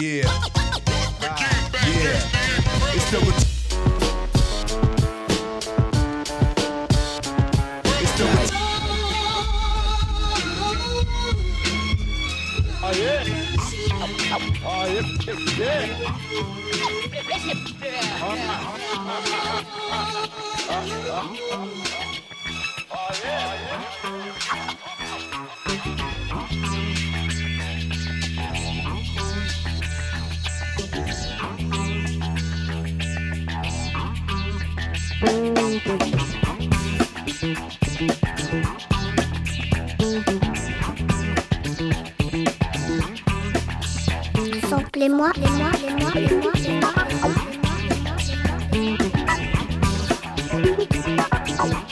[0.00, 0.24] Yeah.
[1.86, 2.20] Yeah.
[2.94, 3.46] It's the ret-
[8.02, 8.50] It's the ret-
[13.98, 15.00] Samplez-moi, les
[25.20, 25.33] moi,
[45.04, 45.70] les moi, les moi,
[46.14, 46.92] les moi,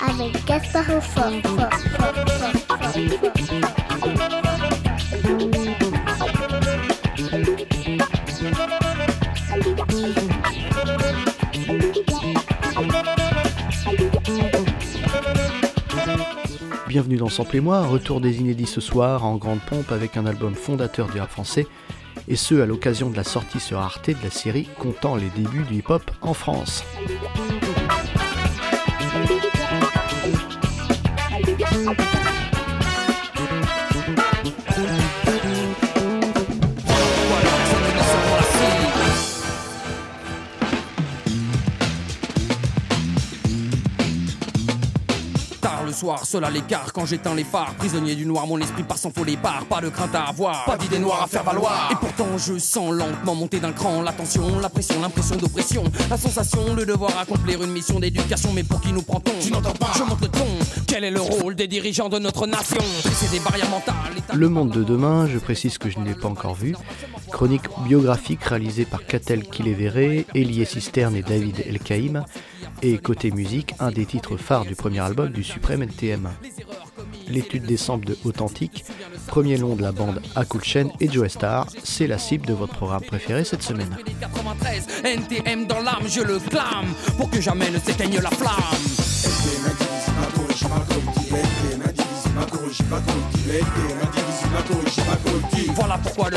[0.08, 1.30] Avec Gaspard fort.
[16.88, 20.24] Bienvenue dans Sample et moi, retour des inédits ce soir en grande pompe avec un
[20.24, 21.66] album fondateur du rap français,
[22.28, 25.64] et ce à l'occasion de la sortie sur Arte de la série comptant les débuts
[25.64, 26.84] du hip-hop en France.
[46.02, 49.12] Soir, seul à l'écart, quand j'éteins les phares, prisonnier du noir, mon esprit passe en
[49.12, 51.90] faux départ, pas de crainte à avoir, pas d'idée noire à faire valoir.
[51.92, 54.02] Et pourtant je sens lentement monter d'un cran.
[54.02, 58.64] La tension, la pression, l'impression d'oppression, la sensation, le devoir accomplir une mission d'éducation, mais
[58.64, 59.30] pour qui nous prend-on?
[59.40, 59.92] Tu n'entends pas.
[59.96, 60.46] Je monte le ton.
[60.88, 62.82] Quel est le rôle des dirigeants de notre nation?
[63.30, 63.94] Des barrières mentales.
[64.34, 66.74] Le Monde de demain, je précise que je ne l'ai pas encore vu,
[67.30, 72.24] chronique biographique réalisée par Catel Kiléveré, Elie Cisterne et David Elkaïm,
[72.82, 76.28] et côté musique, un des titres phares du premier album du Suprême NTM.
[77.28, 78.84] L'étude des samples de Authentique,
[79.28, 80.20] premier long de la bande
[80.64, 83.96] chaîne et Joe Star, c'est la cible de votre programme préféré cette semaine.
[84.04, 86.92] des 93, NTM dans le clame,
[87.70, 88.52] ne s'éteigne la flamme.
[95.74, 96.30] Voilà pourquoi.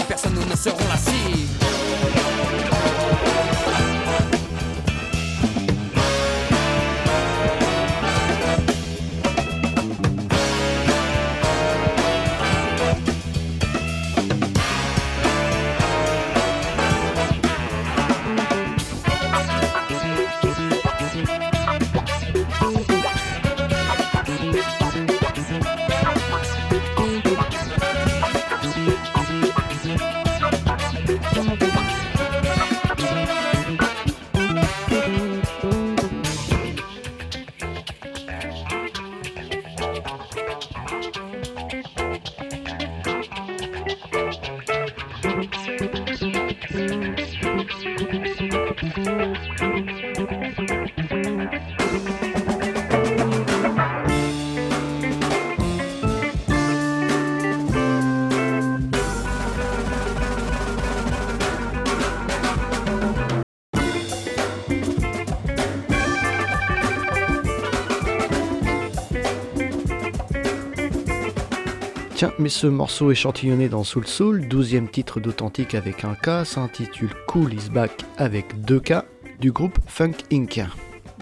[72.45, 77.51] Mais ce morceau échantillonné dans Soul Soul, 12e titre d'authentique avec un K, s'intitule Cool
[77.55, 78.93] is Back avec 2 K
[79.39, 80.61] du groupe Funk Inc.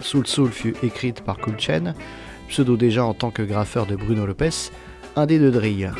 [0.02, 1.94] Soul Soul fut écrite par Cool Chain,
[2.50, 4.70] pseudo déjà en tant que graffeur de Bruno Lopez,
[5.16, 5.92] un des deux drilles.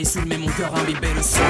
[0.00, 1.42] Est saoule, mais mon cœur imbibé le soul.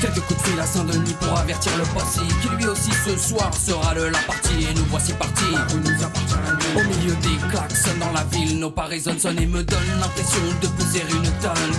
[0.00, 3.52] Quelques coups de fil à Saint-Denis pour avertir le posse qui lui aussi ce soir
[3.54, 4.18] sera de la
[8.96, 9.58] et me
[10.00, 11.76] l'impression de poser une tonne.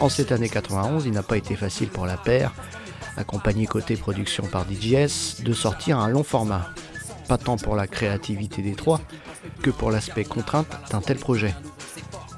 [0.00, 2.54] En cette année 91, il n'a pas été facile pour la paire,
[3.18, 6.70] accompagnée côté production par DJS, de sortir un long format.
[7.28, 9.02] Pas tant pour la créativité des trois,
[9.62, 11.54] que pour l'aspect contrainte d'un tel projet.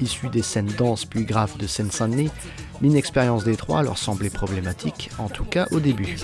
[0.01, 2.31] Issus des scènes denses puis graves de Seine-Saint-Denis,
[2.81, 6.19] l'inexpérience des trois leur semblait problématique, en tout cas au début.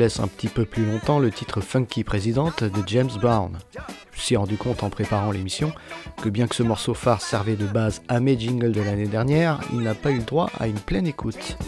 [0.00, 3.58] Laisse un petit peu plus longtemps le titre Funky Présidente de James Brown.
[3.74, 5.72] Je me suis rendu compte en préparant l'émission
[6.22, 9.60] que bien que ce morceau phare servait de base à mes jingles de l'année dernière,
[9.74, 11.58] il n'a pas eu droit à une pleine écoute.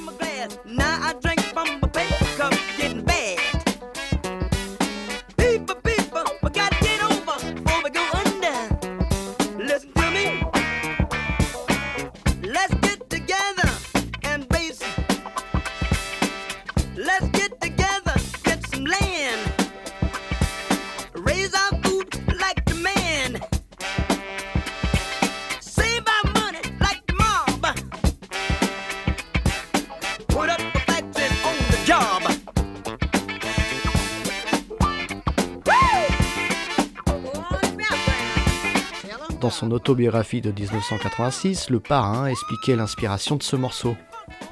[39.41, 43.97] Dans son autobiographie de 1986, le parrain expliquait l'inspiration de ce morceau.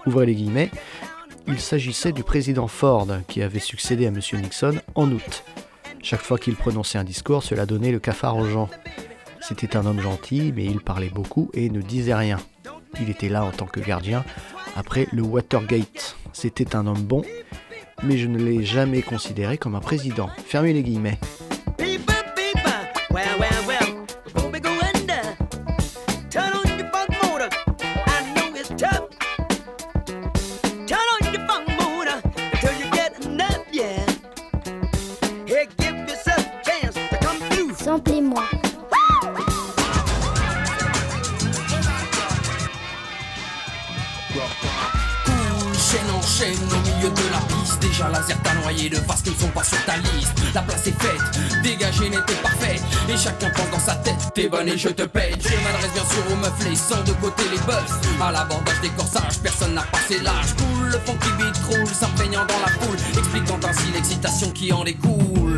[0.06, 0.70] Ouvrez les guillemets,
[1.46, 4.20] il s'agissait du président Ford qui avait succédé à M.
[4.34, 5.44] Nixon en août.
[6.02, 8.68] Chaque fois qu'il prononçait un discours, cela donnait le cafard aux gens.
[9.40, 12.38] C'était un homme gentil, mais il parlait beaucoup et ne disait rien.
[13.00, 14.24] Il était là en tant que gardien
[14.76, 16.16] après le Watergate.
[16.32, 17.22] C'était un homme bon,
[18.02, 20.28] mais je ne l'ai jamais considéré comme un président.
[20.46, 21.18] Fermez les guillemets.
[53.08, 55.34] Et chacun pense dans sa tête, t'es bonne et je te paye.
[55.40, 58.90] Je m'adresse bien sûr aux meufs, les sans de côté les boss À l'abordage des
[58.90, 60.54] corsages, personne n'a passé l'âge.
[60.56, 62.98] Cool, le fond qui beat roule, s'imprégnant dans la foule.
[63.18, 65.49] Expliquant ainsi l'excitation qui en découle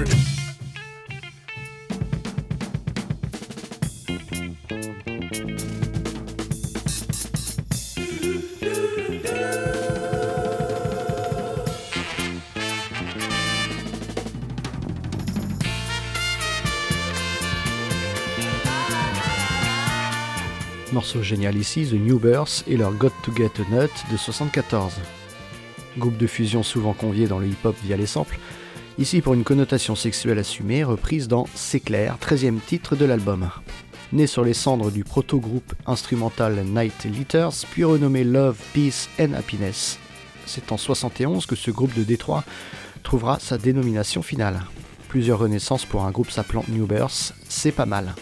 [21.21, 24.95] Génial ici, The New Birth et leur Got to Get a Nut de 74.
[25.99, 28.39] Groupe de fusion souvent convié dans le hip-hop via les samples,
[28.99, 33.51] ici pour une connotation sexuelle assumée, reprise dans C'est clair, 13e titre de l'album.
[34.13, 39.99] Né sur les cendres du proto-groupe instrumental Night Litters, puis renommé Love, Peace and Happiness.
[40.47, 42.45] C'est en 71 que ce groupe de Détroit
[43.03, 44.63] trouvera sa dénomination finale.
[45.09, 48.15] Plusieurs renaissances pour un groupe s'appelant New Birth, c'est pas mal.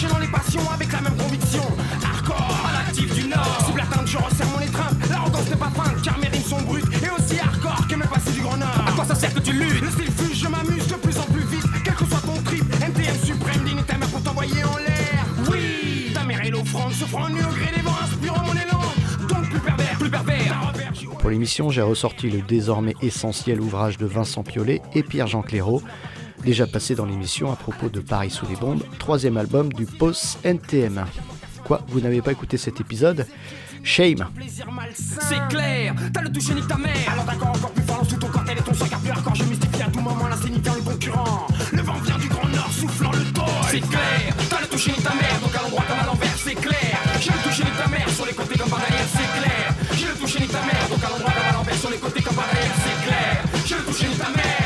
[0.00, 1.62] Enchaînant les passions avec la même conviction.
[2.02, 3.66] Hardcore, à l'actif du Nord.
[3.66, 4.94] Sous la teinte, je resserre mon étreinte.
[5.10, 6.86] L'arrogance n'est pas feinte, car mes rimes sont brutes.
[7.02, 8.84] Et aussi hardcore que mes passés du Grand Nord.
[8.88, 11.24] À quoi ça sert que tu luttes Le style fuse, je m'amuse de plus en
[11.24, 11.66] plus vite.
[11.84, 15.26] Quel que soit ton trip, MTM suprême, digne ta mère pour t'envoyer en l'air.
[15.50, 18.80] Oui, ta mère est l'offrande, se prend nu au gré des vents, inspirant mon élan.
[19.28, 20.72] Donc plus pervers, plus pervers.
[21.18, 25.82] Pour l'émission, j'ai ressorti le désormais essentiel ouvrage de Vincent Piolet et Pierre-Jean Clairaut,
[26.44, 30.38] déjà passé dans l'émission à propos de Paris sous les bombes, troisième album du post
[30.44, 31.04] NTM.
[31.64, 33.26] Quoi, vous n'avez pas écouté cet épisode?
[33.82, 34.26] Shame.
[34.94, 36.94] C'est clair, t'as le toucher ni ta mère.
[37.10, 39.34] Alors d'accord, encore plus fort, tout ton corps, tel est ton sang, car plus hardcore,
[39.34, 41.46] je mystifie à tout moment l'insignifiant, le concurrent.
[41.72, 43.46] Le vent vient du grand nord, soufflant le toit.
[43.70, 46.54] C'est clair, t'as le toucher ni ta mère, donc à l'endroit comme à l'envers, c'est
[46.54, 46.98] clair.
[47.20, 49.74] J'ai le toucher ni ta mère, sur les côtés comme par derrière, c'est clair.
[49.96, 52.22] J'ai le toucher ni ta mère, donc à l'endroit comme à l'envers, sur les côtés
[52.22, 53.44] comme par derrière, c'est clair.
[53.64, 54.59] J'ai le toucher ni ta mère.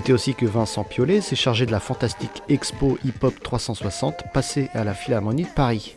[0.00, 4.70] Notez aussi que Vincent Piolet s'est chargé de la fantastique Expo Hip Hop 360 passée
[4.72, 5.94] à la Philharmonie de Paris.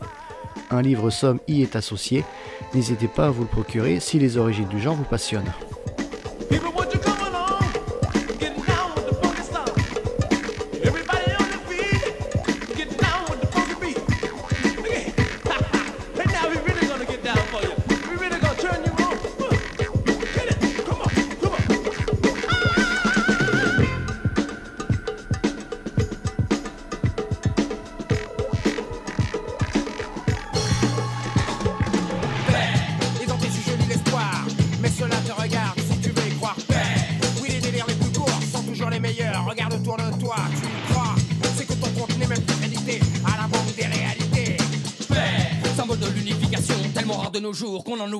[0.70, 2.22] Un livre somme y est associé,
[2.74, 5.54] n'hésitez pas à vous le procurer si les origines du genre vous passionnent.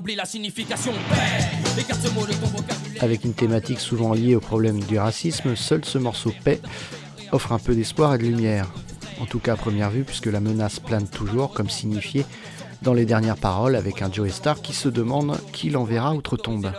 [0.05, 0.93] Oublie la signification.
[3.01, 6.61] Avec une thématique souvent liée au problème du racisme, seul ce morceau Paix
[7.33, 8.71] offre un peu d'espoir et de lumière.
[9.19, 12.27] En tout cas à première vue, puisque la menace plane toujours, comme signifié
[12.83, 16.71] dans les dernières paroles, avec un Joey Star qui se demande qui l'enverra outre-tombe.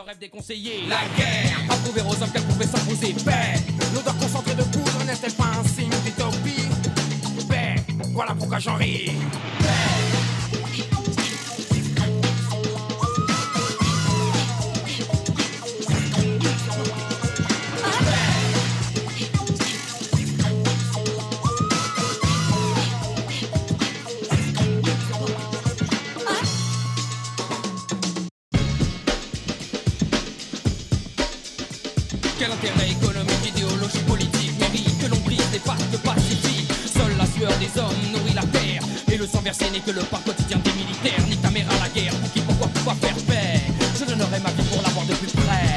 [39.86, 42.68] Que le pain quotidien des militaires Nique ta mère à la guerre, pour qui, pourquoi,
[42.74, 43.62] pourquoi faire paix?
[44.00, 45.70] Je donnerai ma vie pour l'avoir de plus près.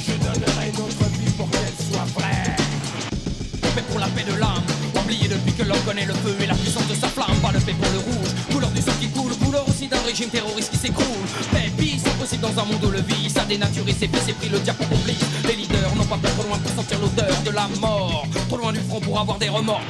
[0.00, 2.56] Je donnerai notre vie pour qu'elle soit vraie.
[3.74, 4.64] Paix pour la paix de l'âme
[4.96, 7.36] Oublié depuis que l'homme connaît le feu et la puissance de sa flamme.
[7.42, 10.30] Pas le paix pour le rouge, couleur du sang qui coule Couleur aussi d'un régime
[10.30, 11.28] terroriste qui s'écroule.
[11.52, 14.48] Paix, peace, impossible dans un monde où le vice a dénaturé ses fils et pris
[14.48, 17.68] le diable pour Les leaders n'ont pas peur trop loin pour sentir l'odeur de la
[17.80, 18.26] mort.
[18.48, 19.82] Trop loin du front pour avoir des remords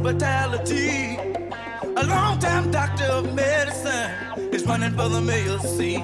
[0.00, 1.16] brutality.
[1.96, 4.10] A long-time doctor of medicine
[4.52, 6.02] is running for the mayor's seat.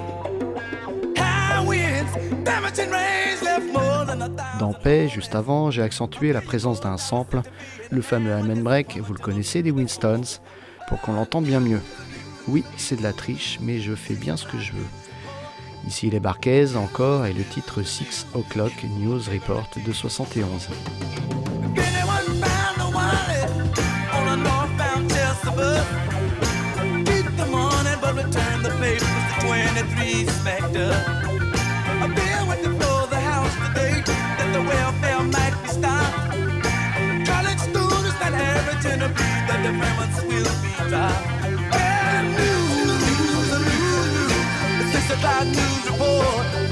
[1.17, 2.11] High winds,
[2.43, 4.59] damaging rains left more than a thousand.
[4.59, 7.41] Dans Paix, juste avant, j'ai accentué la présence d'un sample,
[7.89, 10.39] le fameux Amen Break, vous le connaissez, des Winstons,
[10.87, 11.81] pour qu'on l'entende bien mieux.
[12.47, 15.06] Oui, c'est de la triche, mais je fais bien ce que je veux.
[15.87, 20.67] Ici les Barquez encore et le titre Six O'Clock News Report de 71.
[45.17, 45.76] o'clock news
[46.17, 46.66] Lord.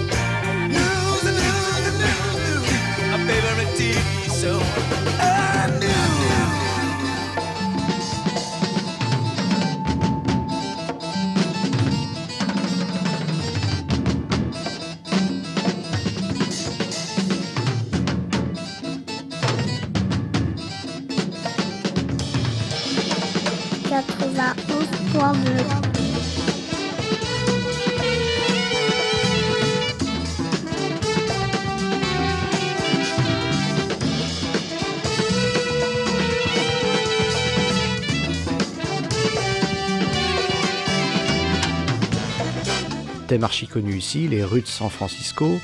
[43.36, 45.60] Thème archi connu ici, les rues de San Francisco,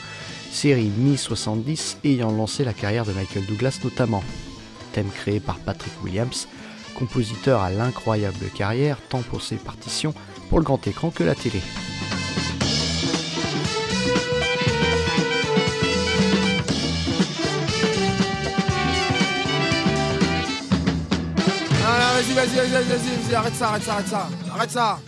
[0.51, 4.21] série mi-70 ayant lancé la carrière de Michael Douglas notamment.
[4.91, 6.49] Thème créé par Patrick Williams,
[6.95, 10.13] compositeur à l'incroyable carrière tant pour ses partitions
[10.49, 11.61] pour le grand écran que la télé.
[21.79, 24.99] vas-y, vas-y, vas-y, vas-y, arrête ça, arrête ça, arrête ça, arrête ça.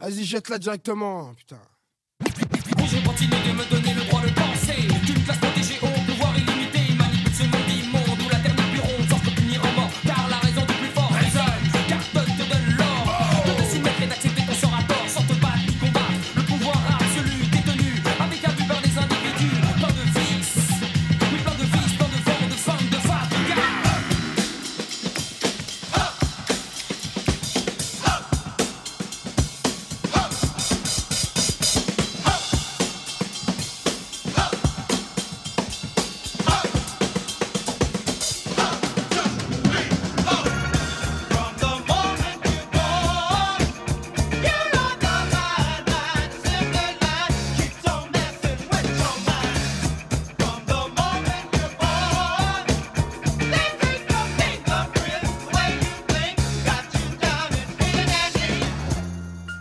[0.00, 1.60] Vas-y, jette-la directement, putain.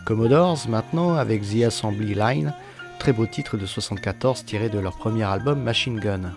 [0.10, 2.56] Commodores maintenant avec The Assembly Line,
[2.98, 6.34] très beau titre de 74 tiré de leur premier album Machine Gun.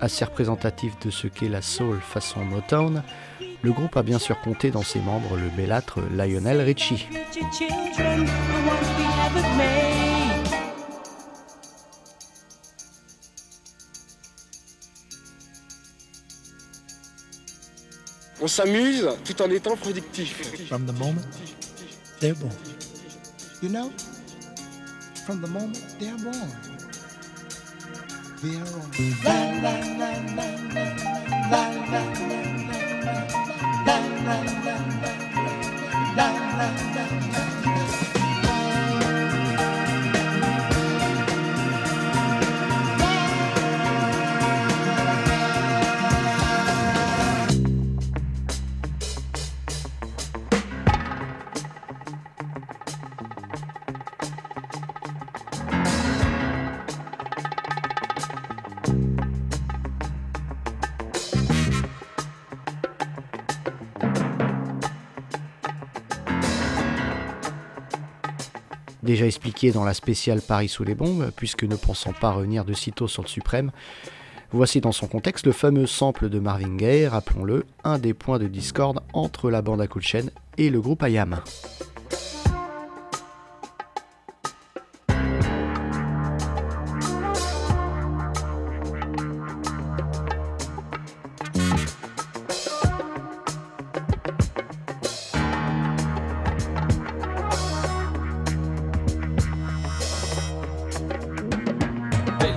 [0.00, 3.02] Assez représentatif de ce qu'est la soul façon Motown,
[3.60, 7.06] le groupe a bien sûr compté dans ses membres le bellâtre Lionel Richie.
[18.40, 20.66] On s'amuse tout en étant productif.
[20.68, 21.20] From the moment
[22.20, 22.67] they're born.
[23.60, 23.90] You know?
[25.26, 26.50] From the moment they're born.
[28.40, 28.90] They're on.
[29.24, 30.86] La, la, la, la, la,
[31.50, 33.18] la, la, la, la, la,
[33.84, 37.87] la, la, la, la, la, la.
[69.08, 72.74] Déjà expliqué dans la spéciale Paris sous les bombes, puisque ne pensant pas revenir de
[72.74, 73.70] sitôt sur le suprême,
[74.52, 78.48] voici dans son contexte le fameux sample de Marvin Gaye, rappelons-le, un des points de
[78.48, 81.40] discorde entre la bande à chaîne et le groupe IAM.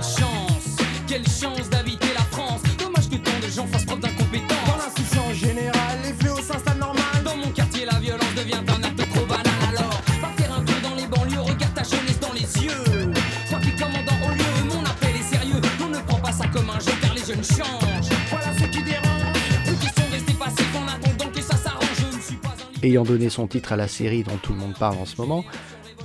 [0.02, 2.60] Quelle chance, quelle chance d'habiter la France.
[2.76, 4.58] Dommage que tant de gens fassent preuve d'incompétence.
[4.66, 7.22] Dans l'insouciance générale, les fléaux s'installent normal.
[7.24, 9.46] Dans mon quartier, la violence devient un acte trop banal.
[9.68, 13.12] Alors, va faire un tour dans les banlieues, regarde ta jeunesse dans les yeux.
[13.48, 15.60] Sois plus commandant au lieu, mon appel est sérieux.
[15.80, 18.10] On ne prend pas ça comme un jeu car les jeunes changent.
[18.28, 19.38] Voilà ce qui dérange.
[19.66, 22.84] Ceux qui sont restés passifs en attendant que ça s'arrange, je ne suis pas un
[22.84, 25.44] Ayant donné son titre à la série dont tout le monde parle en ce moment,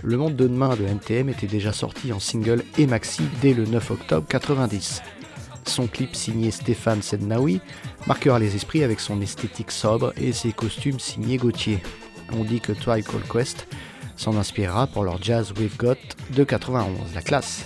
[0.08, 3.65] Le Monde de demain de NTM était déjà sorti en single et maxi dès le
[3.65, 5.02] 9 octobre 90.
[5.65, 7.60] Son clip signé Stéphane Sednaoui
[8.06, 11.84] marquera les esprits avec son esthétique sobre et ses costumes signés Gauthier.
[12.32, 13.67] On dit que Tribe Called Quest
[14.15, 15.98] s'en inspirera pour leur Jazz We've Got
[16.30, 17.65] de 91, la classe.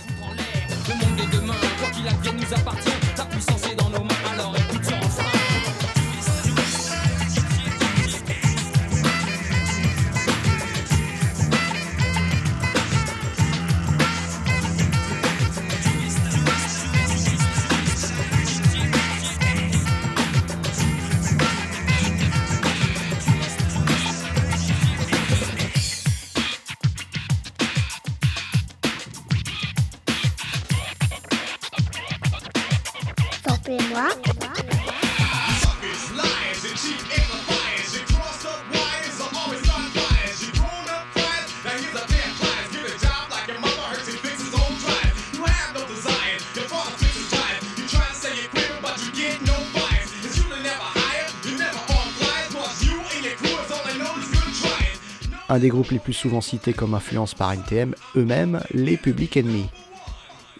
[55.52, 59.66] Un des groupes les plus souvent cités comme influence par NTM, eux-mêmes, les Public Enemy.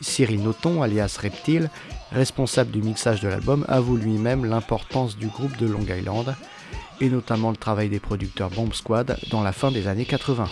[0.03, 1.71] Cyril Noton, alias Reptile,
[2.11, 6.37] responsable du mixage de l'album, avoue lui-même l'importance du groupe de Long Island,
[7.01, 10.47] et notamment le travail des producteurs Bomb Squad dans la fin des années 80.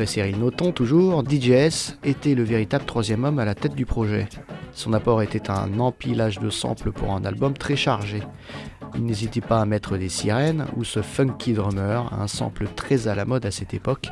[0.00, 4.30] D'après Cyril Noton, toujours, DJS était le véritable troisième homme à la tête du projet.
[4.72, 8.22] Son apport était un empilage de samples pour un album très chargé.
[8.94, 13.14] Il n'hésitait pas à mettre des sirènes ou ce funky drummer, un sample très à
[13.14, 14.08] la mode à cette époque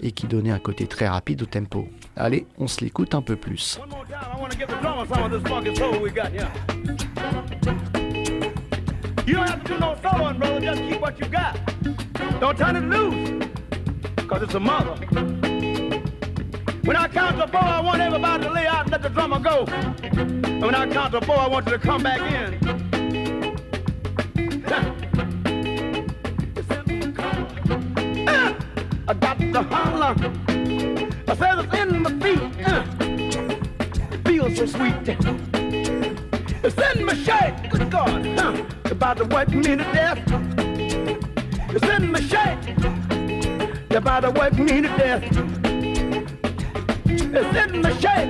[0.00, 1.86] et qui donnait un côté très rapide au tempo.
[2.16, 3.78] Allez, on se l'écoute un peu plus.
[14.26, 14.94] Cause it's a mother.
[16.84, 19.38] When I count to four, I want everybody to lay out and let the drummer
[19.38, 19.64] go.
[19.66, 22.56] And when I count to four, I want you to come back in.
[29.08, 30.16] I got to holler.
[31.28, 32.40] I said it's in my feet.
[34.26, 34.94] Feels so sweet.
[36.64, 37.70] It's in my shirt.
[37.70, 38.26] Good God.
[38.26, 40.18] Uh, about to wipe me to death.
[41.70, 43.05] It's in my shirt.
[43.96, 45.22] About to me to death.
[47.06, 48.28] It's in my shirt.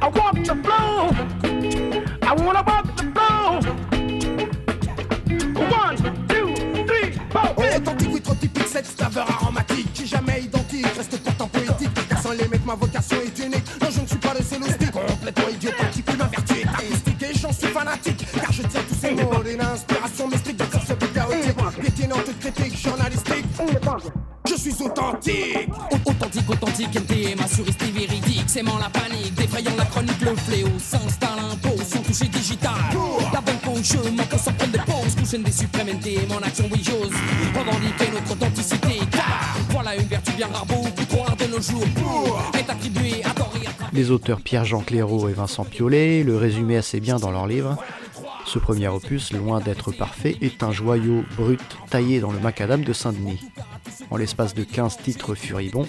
[0.00, 1.10] I want the flow.
[2.22, 3.60] I wanna walk the flow.
[5.70, 5.96] One,
[6.28, 6.54] two,
[6.86, 7.50] three, four.
[7.58, 11.90] Authentique ou trop typique, cette saveur aromatique qui jamais identique, reste pourtant poétique.
[12.08, 13.79] Personne les mecs, ma vocation est unique.
[25.20, 25.68] Authentique.
[26.06, 26.98] Authentique, authentique,
[27.44, 28.48] assuriste et véridique.
[28.48, 32.72] Sémant la panique, défrayant la chronique, le fléau s'installe impose son toucher digital.
[33.32, 35.14] La bonne je manque sans prendre des pauses.
[35.18, 37.12] Couchaine des suprêmes NTM en action, oui, j'ose
[37.54, 38.98] revendiquer notre authenticité.
[39.10, 41.86] Car voilà une vertu bien rare, beaucoup trop rare de nos jours.
[41.94, 43.70] Pour est attribuée à tort et à.
[43.92, 47.76] Les auteurs Pierre-Jean Clairaut et Vincent Piolet le résumaient assez bien dans leur livre.
[48.52, 52.92] Ce premier opus, loin d'être parfait, est un joyau brut taillé dans le macadam de
[52.92, 53.38] Saint-Denis.
[54.10, 55.86] En l'espace de 15 titres furibonds,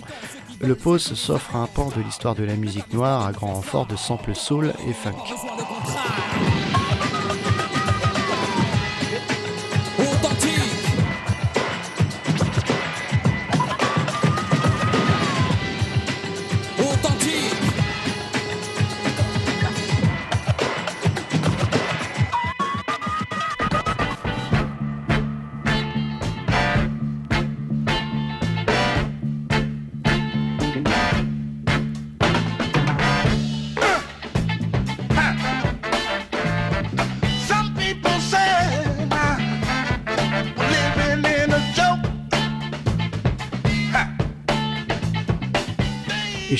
[0.59, 3.95] le pause s'offre un pan de l'histoire de la musique noire à grand renfort de
[3.95, 5.15] samples soul et funk.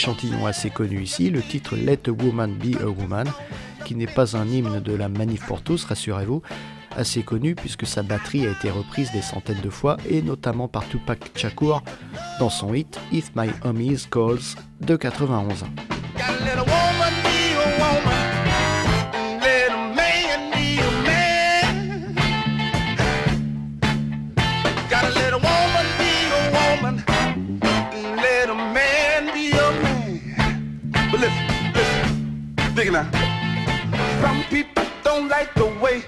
[0.01, 3.27] Échantillon assez connu ici, le titre Let a Woman Be a Woman,
[3.85, 6.41] qui n'est pas un hymne de la Manif pour tous, rassurez-vous,
[6.97, 10.87] assez connu puisque sa batterie a été reprise des centaines de fois et notamment par
[10.89, 11.83] Tupac Shakur
[12.39, 15.65] dans son hit If My Homies Calls de 91.
[32.81, 36.01] Some people don't like the way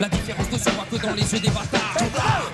[0.00, 1.98] La différence ne se voit que dans les yeux des bâtards.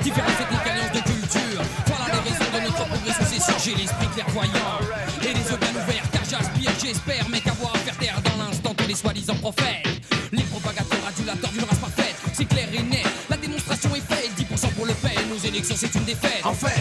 [0.02, 1.62] Différence ethnique, alliance de culture.
[1.87, 3.54] Voilà les raisons de notre progression, c'est sûr.
[3.64, 4.80] J'ai l'esprit clairvoyant
[5.22, 6.11] et les yeux bien ouverts.
[6.11, 9.87] Car j'aspire, j'espère, mais qu'avoir à faire taire dans l'instant tous les soi-disant prophètes.
[10.33, 12.16] Les propagateurs adulateurs d'une race parfaite.
[12.33, 14.30] C'est clair et net, la démonstration est faite.
[14.37, 16.44] 10% pour le paix, nos élections c'est une défaite.
[16.44, 16.79] En fait,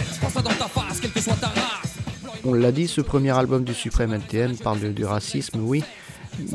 [2.42, 5.84] On l'a dit, ce premier album du Suprême NTM parle du racisme, oui,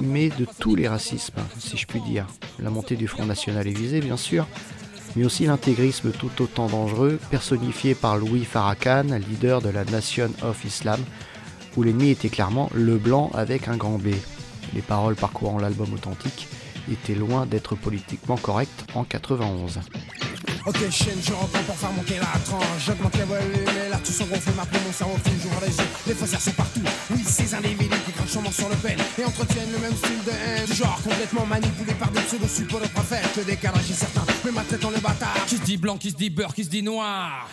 [0.02, 2.26] mais de tous les racismes, si je puis dire.
[2.58, 4.48] La montée du Front National est visée, bien sûr,
[5.16, 10.66] mais aussi l'intégrisme tout autant dangereux, personnifié par Louis Farrakhan, leader de la Nation of
[10.66, 11.00] Islam,
[11.78, 14.08] où l'ennemi était clairement le blanc avec un grand B.
[14.74, 16.48] Les paroles parcourant l'album authentique
[16.92, 19.82] étaient loin d'être politiquement correctes en 91.
[20.66, 22.66] Ok chaîne, je reprends pour faire monter la tranche.
[22.86, 25.90] J'augmente les volumes et là tout s'engonfle M'appeler mon cerveau j'ouvre les yeux.
[26.08, 26.82] Les faussaires sont partout.
[27.12, 30.32] Oui ces individus qui crachent sûrement sur le peine Et entretiennent le même style de
[30.32, 30.74] haine.
[30.76, 33.30] Genre complètement manipulé par des pseudo-suppos de prophètes.
[33.38, 35.46] Le décalage est certain, mais ma tête on le bâtard.
[35.46, 37.48] Qui se dit blanc, qui se dit beurre, qui se dit noir.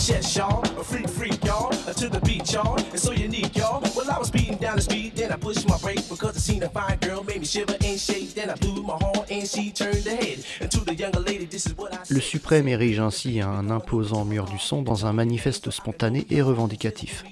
[0.00, 0.62] Yes, yes, y'all.
[0.80, 1.68] A freak, freak, y'all.
[1.86, 2.78] Uh, To the beat, y'all.
[2.94, 3.82] It's so unique, y'all.
[3.94, 6.62] Well, I was speeding down the street, then I pushed my brake because I seen
[6.62, 8.32] a fine girl, made me shiver and shake.
[8.34, 10.42] Then I blew my horn and she turned her head.
[10.62, 14.24] And to the younger lady, this is what I Le Suprême érige ainsi un imposant
[14.24, 17.24] mur du son dans un manifeste spontané et revendicatif.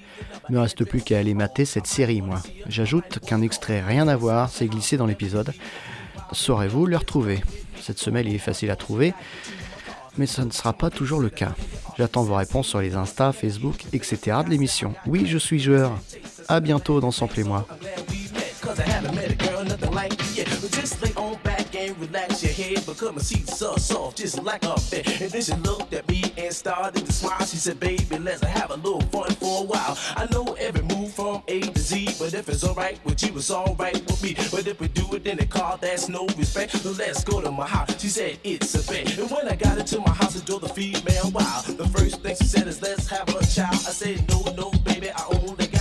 [0.50, 2.42] Il ne reste plus qu'à aller mater cette série, moi.
[2.66, 5.54] J'ajoute qu'un extrait rien à voir s'est glissé dans l'épisode.
[6.32, 7.40] Saurez-vous le retrouver?
[7.80, 9.14] Cette il est facile à trouver,
[10.18, 11.54] mais ça ne sera pas toujours le cas.
[11.96, 14.38] J'attends vos réponses sur les Insta, Facebook, etc.
[14.44, 14.94] de l'émission.
[15.06, 15.92] Oui, je suis joueur.
[16.48, 17.66] À bientôt dans Sample et.
[21.88, 22.84] A relax your head.
[22.84, 25.06] Because my seat's so soft, just like a bed.
[25.22, 27.40] And then she looked at me and started to smile.
[27.46, 29.96] She said, Baby, let's have a little fun for a while.
[30.16, 32.16] I know every move from A to Z.
[32.18, 34.34] But if it's alright with you, it's alright with me.
[34.50, 36.72] But if we do it in the car, that's no respect.
[36.72, 37.98] So let's go to my house.
[38.00, 39.16] She said, It's a bet.
[39.16, 41.64] And when I got into my house, I drove the female wild.
[41.64, 43.74] The first thing she said is, Let's have a child.
[43.74, 45.77] I said, No, no, baby, I only got